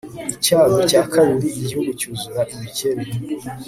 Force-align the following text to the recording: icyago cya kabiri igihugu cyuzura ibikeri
icyago 0.35 0.79
cya 0.89 1.01
kabiri 1.13 1.45
igihugu 1.59 1.89
cyuzura 1.99 2.41
ibikeri 2.53 3.03